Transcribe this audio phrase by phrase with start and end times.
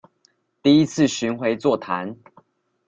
[0.63, 2.17] 第一次巡迴座談